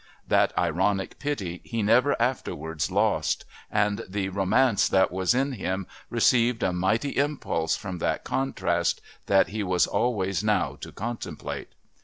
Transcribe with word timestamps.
That 0.27 0.51
ironic 0.57 1.19
pity 1.19 1.61
he 1.63 1.83
never 1.83 2.19
afterwards 2.19 2.89
lost, 2.89 3.45
and 3.69 4.03
the 4.09 4.29
romance 4.29 4.89
that 4.89 5.11
was 5.11 5.35
in 5.35 5.51
him 5.51 5.85
received 6.09 6.63
a 6.63 6.73
mighty 6.73 7.17
impulse 7.17 7.75
from 7.75 7.99
that 7.99 8.23
contrast 8.23 8.99
that 9.27 9.49
he 9.49 9.61
was 9.61 9.85
always 9.85 10.43
now 10.43 10.75
to 10.77 10.91
contemplate. 10.91 11.73